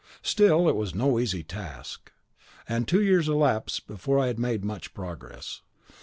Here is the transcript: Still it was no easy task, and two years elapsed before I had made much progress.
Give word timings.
Still 0.23 0.67
it 0.67 0.75
was 0.75 0.95
no 0.95 1.19
easy 1.19 1.43
task, 1.43 2.11
and 2.67 2.87
two 2.87 3.03
years 3.03 3.29
elapsed 3.29 3.85
before 3.85 4.17
I 4.17 4.25
had 4.25 4.39
made 4.39 4.65
much 4.65 4.95
progress. 4.95 5.61